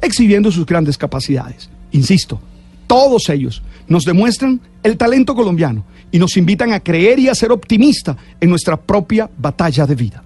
[0.00, 1.70] exhibiendo sus grandes capacidades.
[1.92, 2.40] Insisto,
[2.86, 7.52] todos ellos nos demuestran el talento colombiano y nos invitan a creer y a ser
[7.52, 10.24] optimistas en nuestra propia batalla de vida.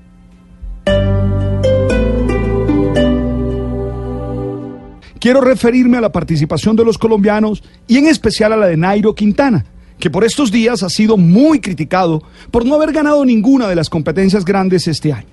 [5.19, 9.15] Quiero referirme a la participación de los colombianos y en especial a la de Nairo
[9.15, 9.65] Quintana,
[10.01, 13.89] que por estos días ha sido muy criticado por no haber ganado ninguna de las
[13.89, 15.29] competencias grandes este año.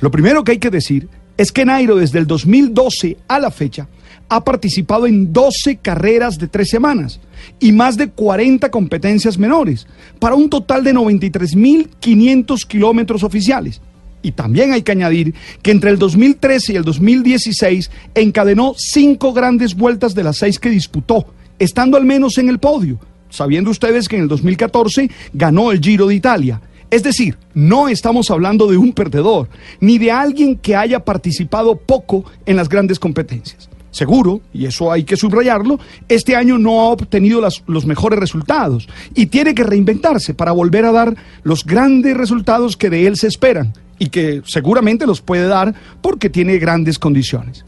[0.00, 3.88] Lo primero que hay que decir es que Nairo desde el 2012 a la fecha
[4.28, 7.20] ha participado en 12 carreras de tres semanas
[7.60, 9.86] y más de 40 competencias menores,
[10.18, 13.80] para un total de 93.500 kilómetros oficiales.
[14.22, 19.74] Y también hay que añadir que entre el 2013 y el 2016 encadenó cinco grandes
[19.74, 21.26] vueltas de las seis que disputó,
[21.58, 22.98] estando al menos en el podio,
[23.28, 26.60] sabiendo ustedes que en el 2014 ganó el Giro de Italia.
[26.94, 29.48] Es decir, no estamos hablando de un perdedor,
[29.80, 33.68] ni de alguien que haya participado poco en las grandes competencias.
[33.90, 39.26] Seguro, y eso hay que subrayarlo, este año no ha obtenido los mejores resultados y
[39.26, 43.72] tiene que reinventarse para volver a dar los grandes resultados que de él se esperan
[43.98, 47.64] y que seguramente los puede dar porque tiene grandes condiciones.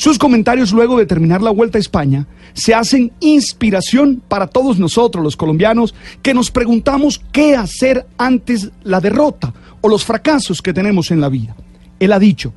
[0.00, 5.22] Sus comentarios luego de terminar la Vuelta a España se hacen inspiración para todos nosotros
[5.22, 11.10] los colombianos que nos preguntamos qué hacer antes la derrota o los fracasos que tenemos
[11.10, 11.54] en la vida.
[11.98, 12.54] Él ha dicho,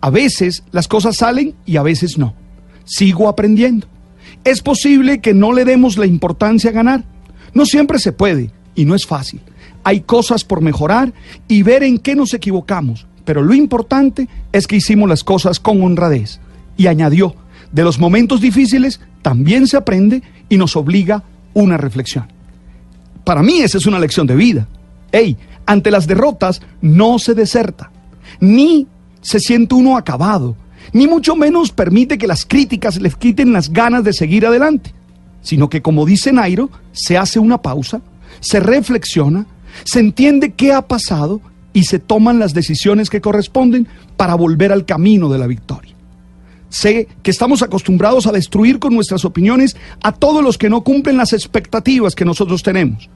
[0.00, 2.32] a veces las cosas salen y a veces no.
[2.86, 3.86] Sigo aprendiendo.
[4.42, 7.04] Es posible que no le demos la importancia a ganar.
[7.52, 9.42] No siempre se puede y no es fácil.
[9.84, 11.12] Hay cosas por mejorar
[11.46, 15.82] y ver en qué nos equivocamos, pero lo importante es que hicimos las cosas con
[15.82, 16.40] honradez.
[16.76, 17.34] Y añadió,
[17.72, 21.22] de los momentos difíciles también se aprende y nos obliga
[21.54, 22.26] una reflexión.
[23.24, 24.68] Para mí esa es una lección de vida.
[25.10, 27.90] Ey, ante las derrotas no se deserta,
[28.40, 28.86] ni
[29.20, 30.54] se siente uno acabado,
[30.92, 34.94] ni mucho menos permite que las críticas les quiten las ganas de seguir adelante,
[35.42, 38.00] sino que como dice Nairo, se hace una pausa,
[38.40, 39.46] se reflexiona,
[39.84, 41.40] se entiende qué ha pasado
[41.72, 45.95] y se toman las decisiones que corresponden para volver al camino de la victoria.
[46.76, 51.16] Sé que estamos acostumbrados a destruir con nuestras opiniones a todos los que no cumplen
[51.16, 53.08] las expectativas que nosotros tenemos.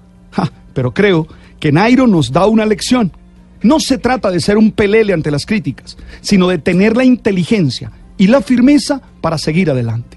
[0.72, 1.28] pero creo
[1.58, 3.12] que Nairo nos da una lección.
[3.60, 7.92] No se trata de ser un pelele ante las críticas, sino de tener la inteligencia
[8.16, 10.16] y la firmeza para seguir adelante.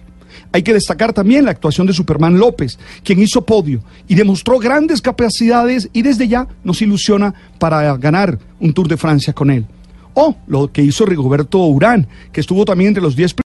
[0.54, 5.02] Hay que destacar también la actuación de Superman López, quien hizo podio y demostró grandes
[5.02, 9.66] capacidades y desde ya nos ilusiona para ganar un Tour de Francia con él.
[10.14, 13.34] O lo que hizo Rigoberto Urán, que estuvo también entre los 10